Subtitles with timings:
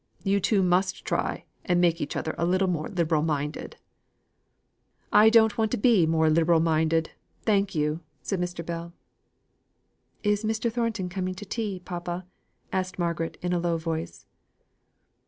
[0.23, 3.75] You two must try and make each other a little more liberal minded."
[5.13, 7.11] "I don't want to be more liberal minded,
[7.43, 8.65] thank you," said Mr.
[8.65, 8.93] Bell.
[10.23, 10.71] "Is Mr.
[10.71, 12.25] Thornton coming to tea, papa!"
[12.73, 14.25] asked Margaret in a low voice.